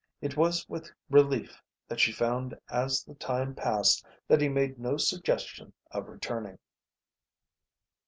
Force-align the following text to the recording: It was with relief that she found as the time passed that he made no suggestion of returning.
It 0.19 0.35
was 0.35 0.67
with 0.67 0.91
relief 1.11 1.61
that 1.87 1.99
she 1.99 2.11
found 2.11 2.57
as 2.71 3.03
the 3.03 3.13
time 3.13 3.53
passed 3.53 4.03
that 4.27 4.41
he 4.41 4.49
made 4.49 4.79
no 4.79 4.97
suggestion 4.97 5.73
of 5.91 6.07
returning. 6.09 6.57